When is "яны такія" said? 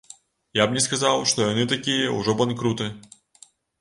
1.51-2.17